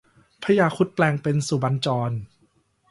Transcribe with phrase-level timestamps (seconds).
[0.43, 2.11] พญาครุฑแปลงเป็นสุบรรณจร